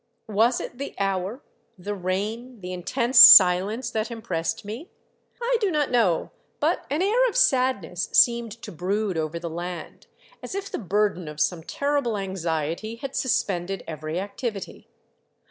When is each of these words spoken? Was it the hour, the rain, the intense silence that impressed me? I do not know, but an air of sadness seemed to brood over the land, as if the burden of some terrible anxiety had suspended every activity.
Was 0.29 0.59
it 0.59 0.79
the 0.79 0.95
hour, 0.97 1.43
the 1.77 1.93
rain, 1.93 2.61
the 2.61 2.73
intense 2.73 3.19
silence 3.19 3.91
that 3.91 4.09
impressed 4.09 4.65
me? 4.65 4.89
I 5.39 5.57
do 5.61 5.69
not 5.69 5.91
know, 5.91 6.31
but 6.59 6.87
an 6.89 7.03
air 7.03 7.29
of 7.29 7.37
sadness 7.37 8.09
seemed 8.11 8.51
to 8.63 8.71
brood 8.71 9.15
over 9.15 9.37
the 9.37 9.47
land, 9.47 10.07
as 10.41 10.55
if 10.55 10.71
the 10.71 10.79
burden 10.79 11.27
of 11.27 11.39
some 11.39 11.61
terrible 11.61 12.17
anxiety 12.17 12.95
had 12.95 13.15
suspended 13.15 13.83
every 13.85 14.19
activity. 14.19 14.87